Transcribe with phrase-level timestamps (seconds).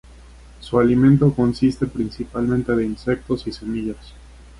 [0.61, 4.13] Su alimento consiste principalmente de insectos y semillas.